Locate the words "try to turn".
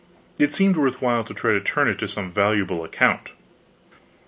1.35-1.87